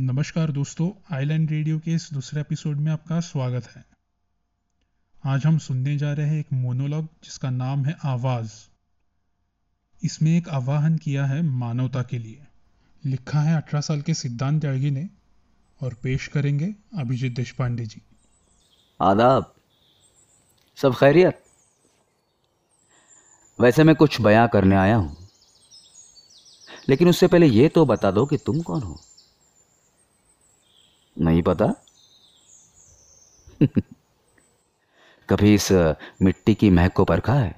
नमस्कार 0.00 0.52
दोस्तों 0.52 1.16
island 1.16 1.50
radio 1.50 1.78
के 1.78 1.92
इस 1.92 2.10
दूसरे 2.12 2.40
एपिसोड 2.40 2.76
में 2.76 2.92
आपका 2.92 3.20
स्वागत 3.20 3.68
है। 3.76 3.84
आज 5.26 5.46
हम 5.46 5.58
सुनने 5.58 5.98
जा 5.98 6.12
रहे 6.12 6.26
हैं 6.26 6.40
एक 6.40 6.46
मोनोलॉग 6.52 7.04
जिसका 7.24 7.50
नाम 7.50 7.84
है 7.84 7.96
आवाज़। 8.04 8.52
इसमें 10.04 10.38
एक 10.38 10.48
आवाहन 10.48 10.96
किया 10.96 11.26
है 11.26 11.42
मानवता 11.42 12.02
के 12.02 12.18
लिए। 12.18 12.46
लिखा 13.06 13.40
है 13.40 13.56
अठारह 13.56 13.80
साल 13.80 14.02
के 14.02 14.14
सिद्धांत 14.14 14.60
त्यागी 14.60 14.90
ने 14.90 15.08
और 15.82 15.94
पेश 15.94 16.26
करेंगे 16.26 16.74
अभिजीत 16.98 17.36
देशपांडे 17.36 17.86
जी। 17.86 18.02
आदाब। 19.02 19.54
सब 20.76 20.94
खैरियत? 20.94 21.44
वैसे 23.60 23.84
मैं 23.84 23.94
कुछ 23.94 24.20
बयां 24.20 24.48
करने 24.48 24.76
आया 24.76 24.96
हूँ। 24.96 25.28
लेकिन 26.88 27.08
उससे 27.08 27.26
पहले 27.26 27.46
यह 27.46 27.68
तो 27.68 27.86
बता 27.86 28.10
दो 28.10 28.26
कि 28.26 28.36
तुम 28.36 28.60
कौन 28.60 28.82
हो? 28.82 29.00
नहीं 31.20 31.42
पता? 31.42 31.74
कभी 35.28 35.54
इस 35.54 35.68
मिट्टी 36.22 36.54
की 36.54 36.70
महक 36.70 36.92
को 36.92 37.04
परखा 37.04 37.32
है? 37.32 37.54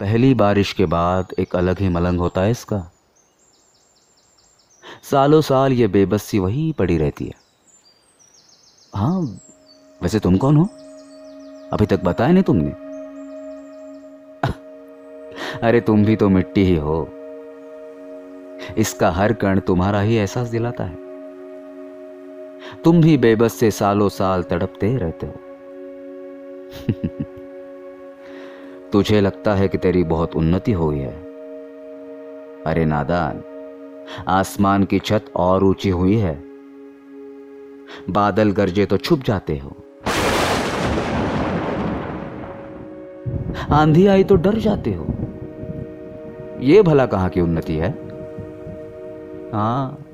पहली 0.00 0.34
बारिश 0.34 0.72
के 0.72 0.86
बाद 0.86 1.26
एक 1.38 1.56
अलग 1.56 1.78
ही 1.78 1.88
मलंग 1.88 2.20
होता 2.20 2.40
है 2.40 2.50
इसका। 2.50 2.90
सालों 5.02 5.40
साल 5.40 5.72
ये 5.72 5.88
बेबसी 5.88 6.38
वही 6.38 6.72
पड़ी 6.72 6.98
रहती 6.98 7.24
है। 7.24 7.34
हाँ 8.94 9.40
वैसे 10.02 10.20
तुम 10.20 10.36
कौन 10.36 10.56
हो? 10.56 10.68
अभी 11.72 11.86
तक 11.86 12.00
बताया 12.00 12.32
नहीं 12.32 12.42
तुमने? 12.42 12.70
अरे 15.62 15.80
तुम 15.80 16.04
भी 16.04 16.16
तो 16.16 16.28
मिट्टी 16.28 16.64
ही 16.64 16.76
हो। 16.76 17.21
इसका 18.78 19.10
हर 19.10 19.32
कण 19.32 19.60
तुम्हारा 19.60 20.00
ही 20.00 20.14
एहसास 20.14 20.48
दिलाता 20.48 20.84
है। 20.84 21.02
तुम 22.84 23.02
भी 23.02 23.18
बेबस 23.18 23.52
से 23.54 23.70
सालों 23.70 24.08
साल 24.08 24.42
तड़पते 24.42 24.96
रहते 24.96 25.26
हो। 25.26 25.32
तुझे 28.92 29.20
लगता 29.20 29.54
है 29.54 29.68
कि 29.68 29.78
तेरी 29.78 30.04
बहुत 30.04 30.36
उन्नति 30.36 30.72
हुई 30.72 30.98
है। 30.98 31.12
अरे 32.66 32.84
नादान, 32.84 33.42
आसमान 34.28 34.84
की 34.84 34.98
छत 34.98 35.24
और 35.36 35.64
ऊँची 35.64 35.88
हुई 35.88 36.16
है। 36.16 36.44
बादल 38.10 38.50
गरजे 38.50 38.86
तो 38.86 38.96
छुप 38.96 39.20
जाते 39.20 39.58
हो। 39.58 39.76
आंधी 43.70 44.06
आई 44.06 44.24
तो 44.24 44.36
डर 44.36 44.54
जाते 44.54 44.92
हो। 44.92 45.06
यह 46.60 46.82
भला 46.82 47.06
कहाँ 47.06 47.28
की 47.28 47.40
उन्नति 47.40 47.76
है? 47.76 48.01
हाँ। 49.52 50.04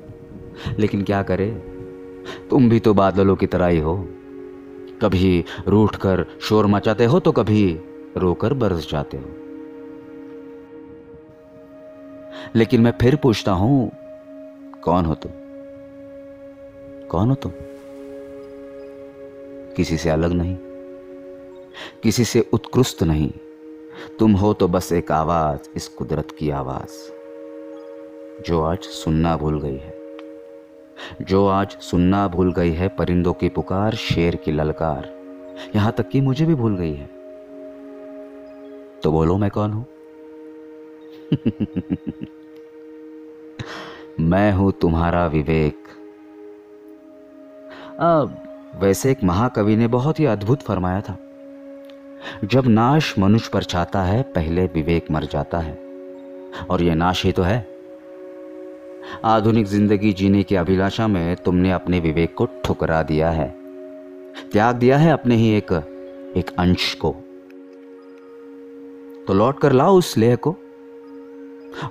लेकिन 0.79 1.03
क्या 1.03 1.23
करे? 1.23 1.51
तुम 2.49 2.69
भी 2.69 2.79
तो 2.79 2.93
बादलों 2.93 3.35
की 3.35 3.47
तरह 3.47 3.65
ही 3.65 3.79
हो। 3.79 4.07
कभी 5.01 5.45
रूठ 5.67 5.95
कर 5.95 6.25
शोर 6.41 6.65
मचाते 6.65 7.05
हो 7.05 7.19
तो 7.19 7.31
कभी 7.31 7.79
रोकर 8.17 8.53
बरस 8.53 8.91
जाते 8.91 9.17
हो। 9.17 9.25
लेकिन 12.55 12.81
मैं 12.81 12.93
फिर 13.01 13.15
पूछता 13.15 13.51
हूँ, 13.51 13.91
कौन 14.81 15.05
हो 15.05 15.15
तुम? 15.15 15.31
कौन 17.07 17.29
हो 17.29 17.35
तुम? 17.35 17.51
किसी 19.77 19.97
से 19.97 20.09
अलग 20.09 20.31
नहीं। 20.31 20.57
किसी 22.03 22.25
से 22.25 22.49
उत्कृष्ट 22.53 23.03
नहीं। 23.03 23.31
तुम 24.19 24.31
हो 24.31 24.53
तो 24.53 24.67
बस 24.67 24.93
एक 24.93 25.11
आवाज़, 25.11 25.69
इस 25.75 25.87
कुदरत 25.87 26.27
की 26.39 26.49
आवाज़। 26.49 27.18
जो 28.47 28.61
आज 28.61 28.79
सुनना 28.79 29.37
भूल 29.37 29.61
गई 29.61 29.77
है। 29.77 29.99
जो 31.21 31.47
आज 31.47 31.71
सुनना 31.71 32.27
भूल 32.27 32.53
गई 32.53 32.71
है 32.71 32.87
परिंदों 32.87 33.33
की 33.33 33.49
पुकार, 33.49 33.95
शेर 33.95 34.35
की 34.35 34.51
ललकार। 34.51 35.11
यहाँ 35.75 35.91
तक 35.91 36.09
कि 36.09 36.21
मुझे 36.21 36.45
भी 36.45 36.55
भूल 36.55 36.77
गई 36.77 36.93
है। 36.93 37.05
तो 39.03 39.11
बोलो 39.11 39.37
मैं 39.37 39.51
कौन 39.51 39.71
हूँ? 39.71 39.85
मैं 44.19 44.51
हूँ 44.51 44.71
तुम्हारा 44.71 45.27
विवेक। 45.27 45.83
अब 47.99 48.43
वैसे 48.79 49.11
एक 49.11 49.23
महाकवि 49.23 49.75
ने 49.75 49.87
बहुत 49.87 50.19
ही 50.19 50.25
अद्भुत 50.25 50.61
फरमाया 50.61 51.01
था। 51.01 51.17
जब 52.45 52.67
नाश 52.67 53.19
मनुष्य 53.19 53.49
पर 53.53 53.63
छाता 53.63 54.03
है, 54.03 54.23
पहले 54.23 54.65
विवेक 54.65 55.11
मर 55.11 55.23
जाता 55.23 55.57
है। 55.57 55.89
और 56.69 56.81
यह 56.81 56.95
नाश 56.95 57.25
ही 57.25 57.31
तो 57.31 57.41
है। 57.41 57.68
आधुनिक 59.25 59.65
ज़िंदगी 59.65 60.13
जीने 60.13 60.43
की 60.43 60.55
अभिलाषा 60.55 61.07
में 61.07 61.35
तुमने 61.35 61.71
अपने 61.71 61.99
विवेक 61.99 62.35
को 62.35 62.45
ठुकरा 62.45 63.03
दिया 63.03 63.29
है। 63.29 63.47
त्याग 64.51 64.75
दिया 64.75 64.97
है 64.97 65.11
अपने 65.11 65.35
ही 65.35 65.49
एक 65.57 65.71
एक 66.37 66.49
अंश 66.59 66.93
को। 66.93 67.11
तो 69.27 69.33
लौट 69.33 69.59
कर 69.59 69.71
लाओ 69.71 69.97
उस 69.97 70.17
लेह 70.17 70.35
को 70.35 70.55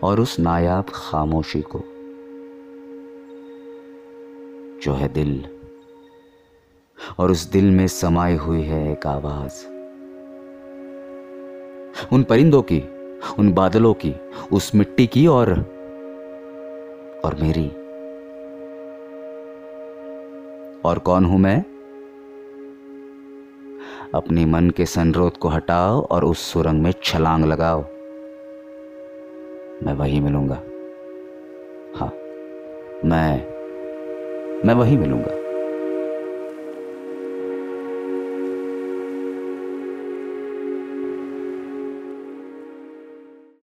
और 0.02 0.20
उस 0.20 0.38
नायाब 0.40 0.84
खामोशी 0.88 1.60
को, 1.60 1.78
जो 4.82 4.94
है 4.94 5.08
दिल। 5.08 5.44
और 7.18 7.30
उस 7.30 7.44
दिल 7.44 7.64
में 7.64 7.86
समाई 7.88 8.34
हुई 8.34 8.62
है 8.62 8.92
एक 8.92 9.06
आवाज़। 9.06 9.64
उन 12.12 12.22
परिंदों 12.22 12.62
की, 12.62 12.82
उन 13.38 13.52
बादलों 13.52 13.94
की, 13.94 14.14
उस 14.52 14.74
मिट्टी 14.74 15.06
की 15.06 15.26
और 15.26 15.77
और 17.24 17.34
मेरी। 17.34 17.68
और 20.84 20.98
कौन 20.98 21.24
हूँ 21.24 21.38
मैं? 21.38 21.64
अपने 24.14 24.46
मन 24.46 24.70
के 24.70 24.86
संरोध 24.86 25.36
को 25.36 25.48
हटाओ 25.48 26.00
और 26.00 26.24
उस 26.24 26.38
सुरंग 26.38 26.82
में 26.82 26.92
छलांग 27.04 27.44
लगाओ। 27.44 27.82
मैं 29.82 29.92
वही 29.92 30.20
मिलूँगा। 30.20 30.62
हाँ 31.96 32.12
मैं 33.04 33.58
मैं 34.66 34.74
वही 34.74 34.96
मिलूँगा। 34.96 35.47